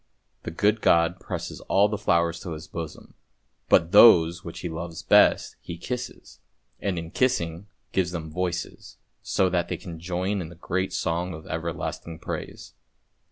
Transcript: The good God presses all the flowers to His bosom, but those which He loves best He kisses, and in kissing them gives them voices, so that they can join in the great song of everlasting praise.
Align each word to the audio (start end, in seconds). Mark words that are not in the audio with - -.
The 0.41 0.49
good 0.49 0.81
God 0.81 1.19
presses 1.19 1.61
all 1.69 1.87
the 1.87 1.95
flowers 1.95 2.39
to 2.39 2.53
His 2.53 2.65
bosom, 2.67 3.13
but 3.69 3.91
those 3.91 4.43
which 4.43 4.61
He 4.61 4.67
loves 4.67 5.03
best 5.03 5.57
He 5.61 5.77
kisses, 5.77 6.39
and 6.79 6.97
in 6.97 7.11
kissing 7.11 7.51
them 7.53 7.67
gives 7.91 8.09
them 8.09 8.31
voices, 8.31 8.97
so 9.21 9.47
that 9.51 9.67
they 9.67 9.77
can 9.77 9.99
join 9.99 10.41
in 10.41 10.49
the 10.49 10.55
great 10.55 10.91
song 10.91 11.35
of 11.35 11.45
everlasting 11.45 12.17
praise. 12.17 12.73